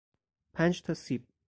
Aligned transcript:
پنج 0.53 0.81
تا 0.83 0.93
سیب 0.93 1.25